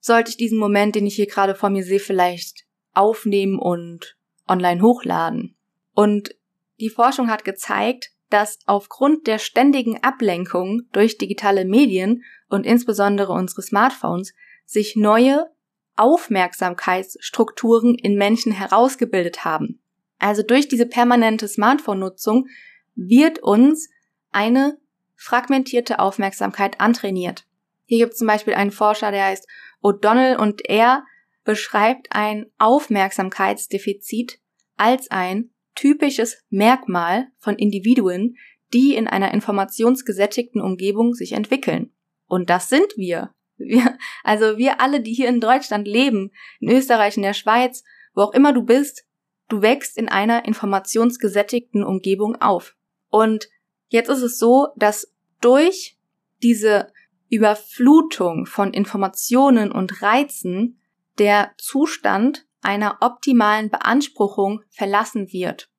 sollte 0.00 0.30
ich 0.30 0.36
diesen 0.36 0.58
Moment, 0.58 0.94
den 0.94 1.06
ich 1.06 1.14
hier 1.14 1.26
gerade 1.26 1.54
vor 1.54 1.70
mir 1.70 1.84
sehe, 1.84 2.00
vielleicht 2.00 2.64
aufnehmen 2.92 3.58
und 3.58 4.16
online 4.48 4.82
hochladen. 4.82 5.56
Und 5.94 6.34
die 6.80 6.90
Forschung 6.90 7.28
hat 7.28 7.44
gezeigt, 7.44 8.10
dass 8.30 8.58
aufgrund 8.66 9.26
der 9.26 9.38
ständigen 9.38 10.02
Ablenkung 10.02 10.82
durch 10.92 11.18
digitale 11.18 11.64
Medien 11.64 12.22
und 12.48 12.64
insbesondere 12.64 13.32
unsere 13.32 13.62
Smartphones 13.62 14.34
sich 14.64 14.96
neue 14.96 15.50
Aufmerksamkeitsstrukturen 15.96 17.94
in 17.94 18.16
Menschen 18.16 18.52
herausgebildet 18.52 19.44
haben. 19.44 19.82
Also 20.18 20.42
durch 20.42 20.68
diese 20.68 20.86
permanente 20.86 21.48
Smartphone-Nutzung 21.48 22.46
wird 22.94 23.40
uns 23.40 23.90
eine 24.30 24.78
fragmentierte 25.16 25.98
Aufmerksamkeit 25.98 26.80
antrainiert. 26.80 27.44
Hier 27.86 27.98
gibt 27.98 28.12
es 28.12 28.18
zum 28.18 28.28
Beispiel 28.28 28.54
einen 28.54 28.70
Forscher, 28.70 29.10
der 29.10 29.26
heißt 29.26 29.46
O'Donnell 29.82 30.36
und 30.36 30.62
er 30.68 31.04
beschreibt 31.44 32.08
ein 32.10 32.46
Aufmerksamkeitsdefizit 32.58 34.38
als 34.76 35.10
ein 35.10 35.50
typisches 35.74 36.42
Merkmal 36.50 37.28
von 37.38 37.56
Individuen, 37.56 38.36
die 38.72 38.94
in 38.94 39.06
einer 39.06 39.32
informationsgesättigten 39.32 40.60
Umgebung 40.60 41.14
sich 41.14 41.32
entwickeln. 41.32 41.92
Und 42.26 42.50
das 42.50 42.68
sind 42.68 42.96
wir. 42.96 43.34
wir. 43.56 43.98
Also 44.22 44.58
wir 44.58 44.80
alle, 44.80 45.00
die 45.00 45.12
hier 45.12 45.28
in 45.28 45.40
Deutschland 45.40 45.86
leben, 45.86 46.30
in 46.60 46.70
Österreich, 46.70 47.16
in 47.16 47.22
der 47.22 47.34
Schweiz, 47.34 47.82
wo 48.14 48.22
auch 48.22 48.32
immer 48.32 48.52
du 48.52 48.62
bist, 48.62 49.04
du 49.48 49.62
wächst 49.62 49.98
in 49.98 50.08
einer 50.08 50.44
informationsgesättigten 50.44 51.84
Umgebung 51.84 52.36
auf. 52.36 52.76
Und 53.08 53.48
jetzt 53.88 54.08
ist 54.08 54.22
es 54.22 54.38
so, 54.38 54.68
dass 54.76 55.12
durch 55.40 55.98
diese 56.42 56.92
Überflutung 57.28 58.46
von 58.46 58.72
Informationen 58.72 59.72
und 59.72 60.02
Reizen 60.02 60.80
der 61.18 61.52
Zustand 61.58 62.46
einer 62.62 62.98
optimalen 63.00 63.70
Beanspruchung 63.70 64.62
verlassen 64.70 65.32
wird. 65.32 65.70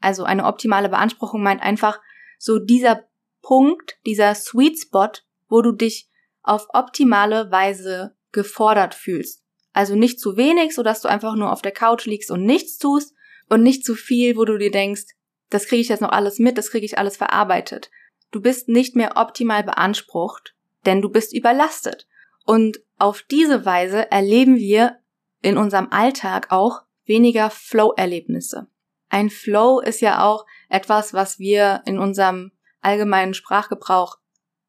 Also 0.00 0.24
eine 0.24 0.44
optimale 0.44 0.88
Beanspruchung 0.88 1.42
meint 1.42 1.62
einfach 1.62 2.00
so 2.38 2.58
dieser 2.58 3.04
Punkt, 3.42 3.98
dieser 4.06 4.34
Sweet 4.34 4.80
Spot, 4.80 5.10
wo 5.48 5.62
du 5.62 5.72
dich 5.72 6.08
auf 6.42 6.66
optimale 6.72 7.50
Weise 7.50 8.16
gefordert 8.32 8.94
fühlst. 8.94 9.44
Also 9.72 9.94
nicht 9.94 10.20
zu 10.20 10.36
wenig, 10.36 10.74
so 10.74 10.82
dass 10.82 11.00
du 11.00 11.08
einfach 11.08 11.34
nur 11.34 11.52
auf 11.52 11.62
der 11.62 11.72
Couch 11.72 12.06
liegst 12.06 12.30
und 12.30 12.44
nichts 12.44 12.78
tust 12.78 13.14
und 13.48 13.62
nicht 13.62 13.84
zu 13.84 13.94
viel, 13.94 14.36
wo 14.36 14.44
du 14.44 14.58
dir 14.58 14.70
denkst, 14.70 15.04
das 15.50 15.66
kriege 15.66 15.80
ich 15.80 15.88
jetzt 15.88 16.00
noch 16.00 16.12
alles 16.12 16.38
mit, 16.38 16.58
das 16.58 16.70
kriege 16.70 16.84
ich 16.84 16.98
alles 16.98 17.16
verarbeitet. 17.16 17.90
Du 18.30 18.40
bist 18.40 18.68
nicht 18.68 18.96
mehr 18.96 19.16
optimal 19.16 19.64
beansprucht, 19.64 20.54
denn 20.84 21.00
du 21.00 21.08
bist 21.08 21.34
überlastet. 21.34 22.06
Und 22.44 22.80
auf 22.98 23.22
diese 23.22 23.64
Weise 23.64 24.10
erleben 24.10 24.56
wir 24.56 24.98
in 25.42 25.56
unserem 25.56 25.88
Alltag 25.90 26.48
auch 26.50 26.82
weniger 27.04 27.50
Flow-Erlebnisse. 27.50 28.68
Ein 29.08 29.30
Flow 29.30 29.80
ist 29.80 30.00
ja 30.00 30.24
auch 30.24 30.44
etwas, 30.68 31.14
was 31.14 31.38
wir 31.38 31.82
in 31.86 31.98
unserem 31.98 32.52
allgemeinen 32.80 33.34
Sprachgebrauch 33.34 34.18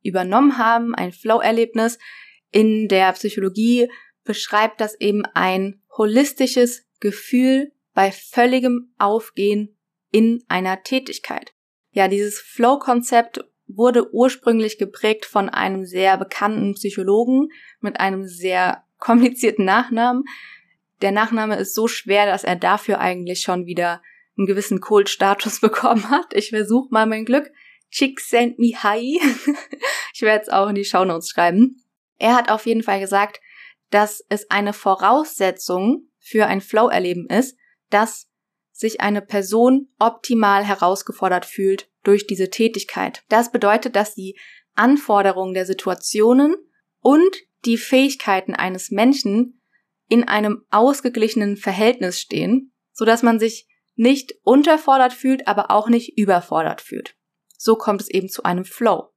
übernommen 0.01 0.57
haben, 0.57 0.95
ein 0.95 1.11
Flow-Erlebnis. 1.11 1.99
In 2.51 2.87
der 2.87 3.11
Psychologie 3.13 3.91
beschreibt 4.23 4.79
das 4.81 4.95
eben 4.99 5.25
ein 5.33 5.81
holistisches 5.97 6.85
Gefühl 6.99 7.71
bei 7.93 8.11
völligem 8.11 8.93
Aufgehen 8.97 9.77
in 10.11 10.43
einer 10.47 10.83
Tätigkeit. 10.83 11.53
Ja, 11.91 12.07
dieses 12.07 12.39
Flow-Konzept 12.39 13.43
wurde 13.67 14.13
ursprünglich 14.13 14.77
geprägt 14.77 15.25
von 15.25 15.49
einem 15.49 15.85
sehr 15.85 16.17
bekannten 16.17 16.73
Psychologen 16.73 17.49
mit 17.79 17.99
einem 17.99 18.25
sehr 18.25 18.83
komplizierten 18.97 19.65
Nachnamen. 19.65 20.23
Der 21.01 21.11
Nachname 21.11 21.57
ist 21.57 21.75
so 21.75 21.87
schwer, 21.87 22.25
dass 22.25 22.43
er 22.43 22.55
dafür 22.55 22.99
eigentlich 22.99 23.41
schon 23.41 23.65
wieder 23.65 24.01
einen 24.37 24.47
gewissen 24.47 24.81
Kultstatus 24.81 25.59
bekommen 25.61 26.09
hat. 26.09 26.33
Ich 26.33 26.49
versuche 26.49 26.89
mal 26.91 27.05
mein 27.05 27.25
Glück. 27.25 27.51
Csikszentmihalyi. 27.91 29.19
ich 30.13 30.21
werde 30.21 30.43
es 30.43 30.49
auch 30.49 30.69
in 30.69 30.75
die 30.75 30.85
Shownotes 30.85 31.29
schreiben. 31.29 31.83
Er 32.17 32.35
hat 32.35 32.51
auf 32.51 32.65
jeden 32.65 32.83
Fall 32.83 32.99
gesagt, 32.99 33.39
dass 33.89 34.23
es 34.29 34.51
eine 34.51 34.73
Voraussetzung 34.73 36.09
für 36.19 36.45
ein 36.45 36.61
Flow-Erleben 36.61 37.27
ist, 37.27 37.57
dass 37.89 38.29
sich 38.71 39.01
eine 39.01 39.21
Person 39.21 39.89
optimal 39.97 40.63
herausgefordert 40.63 41.45
fühlt 41.45 41.89
durch 42.03 42.27
diese 42.27 42.49
Tätigkeit. 42.49 43.23
Das 43.27 43.51
bedeutet, 43.51 43.95
dass 43.95 44.13
die 44.13 44.39
Anforderungen 44.75 45.53
der 45.53 45.65
Situationen 45.65 46.55
und 47.01 47.35
die 47.65 47.77
Fähigkeiten 47.77 48.53
eines 48.53 48.91
Menschen 48.91 49.58
in 50.09 50.27
einem 50.27 50.65
ausgeglichenen 50.71 51.55
Verhältnis 51.55 52.19
stehen, 52.19 52.73
so 52.91 53.05
dass 53.05 53.23
man 53.23 53.39
sich 53.39 53.67
nicht 53.95 54.33
unterfordert 54.43 55.13
fühlt, 55.13 55.47
aber 55.47 55.71
auch 55.71 55.87
nicht 55.87 56.17
überfordert 56.17 56.81
fühlt. 56.81 57.15
So 57.57 57.75
kommt 57.75 58.01
es 58.01 58.09
eben 58.09 58.29
zu 58.29 58.43
einem 58.43 58.65
Flow. 58.65 59.09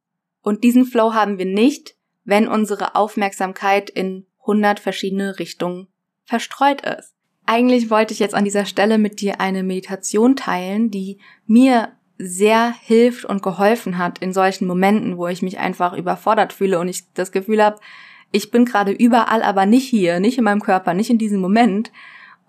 Und 0.43 0.65
diesen 0.65 0.85
Flow 0.85 1.15
haben 1.15 1.39
wir 1.39 1.47
nicht, 1.47 1.97
wenn 2.25 2.49
unsere 2.49 2.95
Aufmerksamkeit 2.95 3.91
in 3.91 4.27
100 4.41 4.81
verschiedene 4.81 5.39
Richtungen 5.39 5.89
verstreut 6.25 6.83
ist. 6.83 7.15
Eigentlich 7.47 7.91
wollte 7.91 8.13
ich 8.13 8.21
jetzt 8.21 8.35
an 8.35 8.45
dieser 8.45 8.67
Stelle 8.67 8.99
mit 8.99 9.21
dir 9.21 9.41
eine 9.41 9.63
Meditation 9.63 10.37
teilen, 10.37 10.91
die 10.91 11.21
mir 11.47 11.93
sehr 12.19 12.73
hilft 12.73 13.25
und 13.25 13.43
geholfen 13.43 13.99
hat 13.99 14.21
in 14.21 14.33
solchen 14.33 14.67
Momenten, 14.67 15.17
wo 15.17 15.27
ich 15.27 15.43
mich 15.43 15.59
einfach 15.59 15.93
überfordert 15.93 16.53
fühle 16.53 16.79
und 16.79 16.89
ich 16.89 17.13
das 17.15 17.33
Gefühl 17.33 17.63
habe, 17.63 17.81
ich 18.33 18.51
bin 18.51 18.65
gerade 18.65 18.93
überall, 18.93 19.43
aber 19.43 19.67
nicht 19.67 19.89
hier, 19.89 20.19
nicht 20.19 20.39
in 20.39 20.45
meinem 20.45 20.63
Körper, 20.63 20.95
nicht 20.95 21.11
in 21.11 21.19
diesem 21.19 21.41
Moment. 21.41 21.93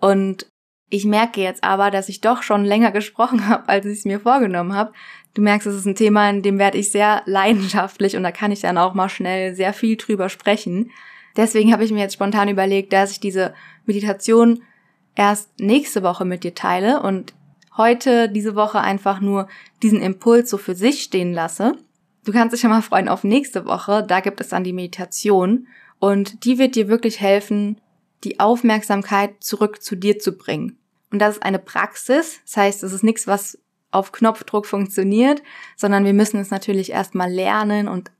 Und 0.00 0.46
ich 0.90 1.04
merke 1.04 1.40
jetzt 1.40 1.62
aber, 1.62 1.90
dass 1.90 2.08
ich 2.08 2.20
doch 2.20 2.42
schon 2.42 2.64
länger 2.64 2.90
gesprochen 2.90 3.48
habe, 3.48 3.68
als 3.68 3.86
ich 3.86 3.98
es 3.98 4.04
mir 4.04 4.20
vorgenommen 4.20 4.74
habe. 4.74 4.92
Du 5.34 5.42
merkst, 5.42 5.66
es 5.66 5.76
ist 5.76 5.86
ein 5.86 5.96
Thema, 5.96 6.30
in 6.30 6.42
dem 6.42 6.58
werde 6.58 6.78
ich 6.78 6.90
sehr 6.90 7.22
leidenschaftlich 7.26 8.16
und 8.16 8.22
da 8.22 8.30
kann 8.30 8.52
ich 8.52 8.60
dann 8.60 8.78
auch 8.78 8.94
mal 8.94 9.08
schnell 9.08 9.54
sehr 9.54 9.72
viel 9.72 9.96
drüber 9.96 10.28
sprechen. 10.28 10.90
Deswegen 11.36 11.72
habe 11.72 11.84
ich 11.84 11.90
mir 11.90 12.00
jetzt 12.00 12.14
spontan 12.14 12.48
überlegt, 12.48 12.92
dass 12.92 13.10
ich 13.10 13.20
diese 13.20 13.54
Meditation 13.84 14.62
erst 15.16 15.58
nächste 15.58 16.02
Woche 16.02 16.24
mit 16.24 16.44
dir 16.44 16.54
teile 16.54 17.02
und 17.02 17.34
heute 17.76 18.28
diese 18.28 18.54
Woche 18.54 18.80
einfach 18.80 19.20
nur 19.20 19.48
diesen 19.82 20.00
Impuls 20.00 20.48
so 20.48 20.58
für 20.58 20.76
sich 20.76 21.02
stehen 21.02 21.32
lasse. 21.32 21.76
Du 22.24 22.32
kannst 22.32 22.54
dich 22.54 22.62
ja 22.62 22.68
mal 22.68 22.82
freuen 22.82 23.08
auf 23.08 23.22
nächste 23.22 23.66
Woche. 23.66 24.02
Da 24.06 24.20
gibt 24.20 24.40
es 24.40 24.48
dann 24.48 24.64
die 24.64 24.72
Meditation 24.72 25.66
und 25.98 26.44
die 26.44 26.58
wird 26.58 26.74
dir 26.74 26.88
wirklich 26.88 27.20
helfen, 27.20 27.80
die 28.24 28.40
Aufmerksamkeit 28.40 29.44
zurück 29.44 29.82
zu 29.82 29.94
dir 29.94 30.18
zu 30.18 30.32
bringen. 30.32 30.78
Und 31.10 31.18
das 31.18 31.36
ist 31.36 31.42
eine 31.42 31.58
Praxis. 31.58 32.40
Das 32.44 32.56
heißt, 32.56 32.82
es 32.82 32.92
ist 32.92 33.04
nichts, 33.04 33.26
was 33.26 33.58
auf 33.90 34.10
Knopfdruck 34.10 34.66
funktioniert, 34.66 35.42
sondern 35.76 36.04
wir 36.04 36.14
müssen 36.14 36.40
es 36.40 36.50
natürlich 36.50 36.90
erstmal 36.90 37.30
lernen 37.30 37.88
und 37.88 38.10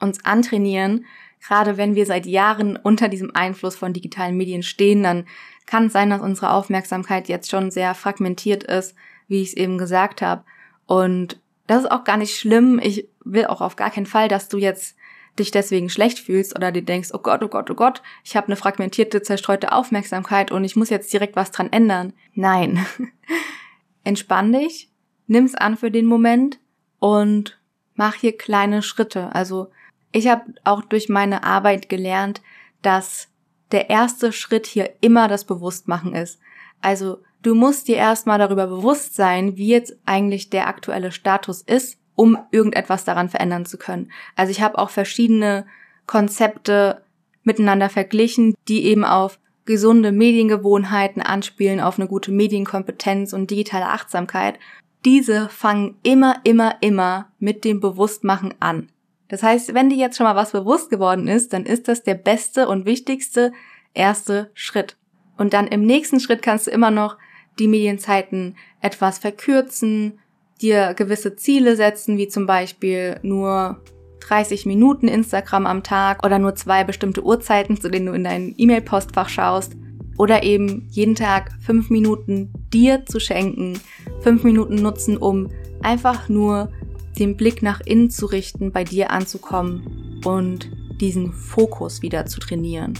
uns 0.00 0.24
antrainieren. 0.24 1.06
Gerade 1.40 1.76
wenn 1.76 1.94
wir 1.94 2.06
seit 2.06 2.26
Jahren 2.26 2.76
unter 2.76 3.08
diesem 3.08 3.34
Einfluss 3.34 3.76
von 3.76 3.92
digitalen 3.92 4.36
Medien 4.36 4.62
stehen, 4.62 5.02
dann 5.02 5.26
kann 5.66 5.86
es 5.86 5.92
sein, 5.92 6.10
dass 6.10 6.20
unsere 6.20 6.50
Aufmerksamkeit 6.50 7.28
jetzt 7.28 7.50
schon 7.50 7.70
sehr 7.70 7.94
fragmentiert 7.94 8.64
ist, 8.64 8.94
wie 9.28 9.40
ich 9.40 9.48
es 9.48 9.54
eben 9.54 9.78
gesagt 9.78 10.20
habe. 10.20 10.44
Und 10.86 11.40
das 11.66 11.84
ist 11.84 11.90
auch 11.90 12.04
gar 12.04 12.16
nicht 12.16 12.36
schlimm. 12.36 12.80
Ich 12.82 13.08
will 13.24 13.46
auch 13.46 13.60
auf 13.60 13.76
gar 13.76 13.90
keinen 13.90 14.06
Fall, 14.06 14.28
dass 14.28 14.48
du 14.48 14.58
jetzt 14.58 14.96
dich 15.38 15.50
deswegen 15.50 15.88
schlecht 15.88 16.20
fühlst 16.20 16.54
oder 16.54 16.70
dir 16.70 16.82
denkst, 16.82 17.10
oh 17.12 17.18
Gott, 17.18 17.42
oh 17.42 17.48
Gott, 17.48 17.70
oh 17.70 17.74
Gott, 17.74 18.02
ich 18.22 18.36
habe 18.36 18.46
eine 18.46 18.56
fragmentierte, 18.56 19.22
zerstreute 19.22 19.72
Aufmerksamkeit 19.72 20.52
und 20.52 20.64
ich 20.64 20.76
muss 20.76 20.90
jetzt 20.90 21.12
direkt 21.12 21.36
was 21.36 21.50
dran 21.50 21.72
ändern. 21.72 22.12
Nein. 22.34 22.86
Entspann 24.04 24.52
dich, 24.52 24.90
nimm's 25.26 25.54
an 25.54 25.76
für 25.76 25.90
den 25.90 26.06
Moment 26.06 26.60
und 27.00 27.58
mach 27.94 28.14
hier 28.14 28.36
kleine 28.36 28.82
Schritte. 28.82 29.34
Also 29.34 29.70
ich 30.12 30.28
habe 30.28 30.54
auch 30.62 30.82
durch 30.82 31.08
meine 31.08 31.42
Arbeit 31.42 31.88
gelernt, 31.88 32.42
dass 32.82 33.28
der 33.72 33.90
erste 33.90 34.30
Schritt 34.30 34.66
hier 34.66 34.94
immer 35.00 35.26
das 35.26 35.44
Bewusstmachen 35.44 36.14
ist. 36.14 36.38
Also 36.80 37.22
du 37.44 37.54
musst 37.54 37.86
dir 37.86 37.96
erstmal 37.96 38.38
darüber 38.38 38.66
bewusst 38.66 39.14
sein, 39.14 39.56
wie 39.56 39.68
jetzt 39.68 39.96
eigentlich 40.04 40.50
der 40.50 40.66
aktuelle 40.66 41.12
Status 41.12 41.62
ist, 41.62 41.98
um 42.16 42.38
irgendetwas 42.50 43.04
daran 43.04 43.28
verändern 43.28 43.66
zu 43.66 43.78
können. 43.78 44.10
Also 44.34 44.50
ich 44.50 44.62
habe 44.62 44.78
auch 44.78 44.90
verschiedene 44.90 45.66
Konzepte 46.06 47.02
miteinander 47.42 47.88
verglichen, 47.88 48.54
die 48.68 48.84
eben 48.86 49.04
auf 49.04 49.38
gesunde 49.66 50.12
Mediengewohnheiten 50.12 51.22
anspielen, 51.22 51.80
auf 51.80 51.98
eine 51.98 52.08
gute 52.08 52.32
Medienkompetenz 52.32 53.32
und 53.32 53.50
digitale 53.50 53.88
Achtsamkeit. 53.88 54.58
Diese 55.04 55.48
fangen 55.48 55.96
immer, 56.02 56.36
immer, 56.44 56.76
immer 56.80 57.28
mit 57.38 57.64
dem 57.64 57.80
Bewusstmachen 57.80 58.54
an. 58.60 58.88
Das 59.28 59.42
heißt, 59.42 59.74
wenn 59.74 59.90
dir 59.90 59.96
jetzt 59.96 60.16
schon 60.16 60.24
mal 60.24 60.36
was 60.36 60.52
bewusst 60.52 60.90
geworden 60.90 61.28
ist, 61.28 61.52
dann 61.52 61.64
ist 61.64 61.88
das 61.88 62.02
der 62.02 62.14
beste 62.14 62.68
und 62.68 62.86
wichtigste 62.86 63.52
erste 63.94 64.50
Schritt. 64.54 64.96
Und 65.36 65.52
dann 65.52 65.66
im 65.66 65.84
nächsten 65.84 66.20
Schritt 66.20 66.42
kannst 66.42 66.66
du 66.66 66.70
immer 66.70 66.90
noch 66.90 67.16
die 67.58 67.68
Medienzeiten 67.68 68.56
etwas 68.80 69.18
verkürzen, 69.18 70.18
dir 70.60 70.94
gewisse 70.94 71.36
Ziele 71.36 71.76
setzen, 71.76 72.16
wie 72.16 72.28
zum 72.28 72.46
Beispiel 72.46 73.18
nur 73.22 73.82
30 74.20 74.66
Minuten 74.66 75.08
Instagram 75.08 75.66
am 75.66 75.82
Tag 75.82 76.24
oder 76.24 76.38
nur 76.38 76.54
zwei 76.54 76.84
bestimmte 76.84 77.22
Uhrzeiten, 77.22 77.80
zu 77.80 77.90
denen 77.90 78.06
du 78.06 78.12
in 78.12 78.24
dein 78.24 78.54
E-Mail-Postfach 78.56 79.28
schaust. 79.28 79.76
Oder 80.16 80.44
eben 80.44 80.86
jeden 80.90 81.16
Tag 81.16 81.50
fünf 81.60 81.90
Minuten 81.90 82.52
dir 82.72 83.04
zu 83.04 83.18
schenken, 83.18 83.80
fünf 84.20 84.44
Minuten 84.44 84.76
nutzen, 84.76 85.16
um 85.16 85.48
einfach 85.82 86.28
nur 86.28 86.70
den 87.18 87.36
Blick 87.36 87.62
nach 87.62 87.80
innen 87.80 88.10
zu 88.10 88.26
richten, 88.26 88.70
bei 88.72 88.84
dir 88.84 89.10
anzukommen 89.10 90.20
und 90.24 90.70
diesen 91.00 91.32
Fokus 91.32 92.00
wieder 92.02 92.26
zu 92.26 92.40
trainieren. 92.40 92.94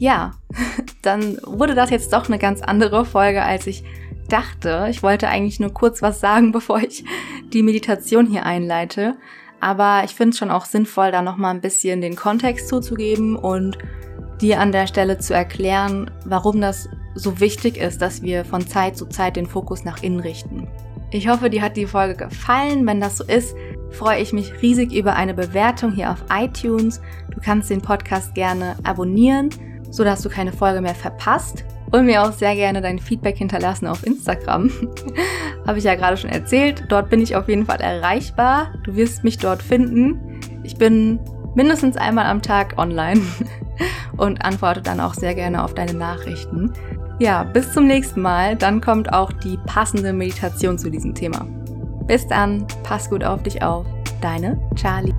Ja, 0.00 0.32
dann 1.02 1.38
wurde 1.44 1.74
das 1.74 1.90
jetzt 1.90 2.14
doch 2.14 2.26
eine 2.26 2.38
ganz 2.38 2.62
andere 2.62 3.04
Folge, 3.04 3.42
als 3.42 3.66
ich 3.66 3.84
dachte. 4.30 4.86
Ich 4.88 5.02
wollte 5.02 5.28
eigentlich 5.28 5.60
nur 5.60 5.74
kurz 5.74 6.00
was 6.00 6.20
sagen, 6.20 6.52
bevor 6.52 6.80
ich 6.80 7.04
die 7.52 7.62
Meditation 7.62 8.26
hier 8.26 8.46
einleite. 8.46 9.16
Aber 9.60 10.02
ich 10.04 10.14
finde 10.14 10.30
es 10.30 10.38
schon 10.38 10.50
auch 10.50 10.64
sinnvoll, 10.64 11.12
da 11.12 11.20
nochmal 11.20 11.54
ein 11.54 11.60
bisschen 11.60 12.00
den 12.00 12.16
Kontext 12.16 12.68
zuzugeben 12.68 13.36
und 13.36 13.76
dir 14.40 14.58
an 14.58 14.72
der 14.72 14.86
Stelle 14.86 15.18
zu 15.18 15.34
erklären, 15.34 16.10
warum 16.24 16.62
das 16.62 16.88
so 17.14 17.38
wichtig 17.38 17.76
ist, 17.76 18.00
dass 18.00 18.22
wir 18.22 18.46
von 18.46 18.66
Zeit 18.66 18.96
zu 18.96 19.04
Zeit 19.04 19.36
den 19.36 19.44
Fokus 19.44 19.84
nach 19.84 20.02
innen 20.02 20.20
richten. 20.20 20.66
Ich 21.10 21.28
hoffe, 21.28 21.50
dir 21.50 21.60
hat 21.60 21.76
die 21.76 21.86
Folge 21.86 22.14
gefallen. 22.14 22.86
Wenn 22.86 23.02
das 23.02 23.18
so 23.18 23.24
ist, 23.24 23.54
freue 23.90 24.22
ich 24.22 24.32
mich 24.32 24.62
riesig 24.62 24.94
über 24.94 25.14
eine 25.14 25.34
Bewertung 25.34 25.92
hier 25.92 26.10
auf 26.10 26.24
iTunes. 26.32 27.02
Du 27.34 27.40
kannst 27.42 27.68
den 27.68 27.82
Podcast 27.82 28.34
gerne 28.34 28.76
abonnieren, 28.84 29.50
sodass 29.90 30.22
du 30.22 30.28
keine 30.28 30.52
Folge 30.52 30.80
mehr 30.80 30.94
verpasst. 30.94 31.64
Und 31.92 32.06
mir 32.06 32.22
auch 32.22 32.32
sehr 32.32 32.54
gerne 32.54 32.80
dein 32.80 33.00
Feedback 33.00 33.36
hinterlassen 33.36 33.88
auf 33.88 34.06
Instagram. 34.06 34.70
Habe 35.66 35.78
ich 35.78 35.84
ja 35.84 35.96
gerade 35.96 36.16
schon 36.16 36.30
erzählt. 36.30 36.84
Dort 36.88 37.10
bin 37.10 37.20
ich 37.20 37.34
auf 37.34 37.48
jeden 37.48 37.66
Fall 37.66 37.80
erreichbar. 37.80 38.74
Du 38.84 38.94
wirst 38.94 39.24
mich 39.24 39.38
dort 39.38 39.60
finden. 39.60 40.40
Ich 40.62 40.76
bin 40.76 41.18
mindestens 41.56 41.96
einmal 41.96 42.26
am 42.26 42.42
Tag 42.42 42.78
online 42.78 43.20
und 44.16 44.44
antworte 44.44 44.82
dann 44.82 45.00
auch 45.00 45.14
sehr 45.14 45.34
gerne 45.34 45.64
auf 45.64 45.74
deine 45.74 45.94
Nachrichten. 45.94 46.72
Ja, 47.18 47.42
bis 47.42 47.72
zum 47.72 47.86
nächsten 47.86 48.22
Mal. 48.22 48.54
Dann 48.56 48.80
kommt 48.80 49.12
auch 49.12 49.32
die 49.32 49.58
passende 49.66 50.12
Meditation 50.12 50.78
zu 50.78 50.90
diesem 50.90 51.14
Thema. 51.14 51.46
Bis 52.06 52.26
dann, 52.26 52.66
pass 52.82 53.10
gut 53.10 53.24
auf 53.24 53.42
dich 53.42 53.62
auf. 53.62 53.84
Deine 54.20 54.60
Charlie. 54.74 55.14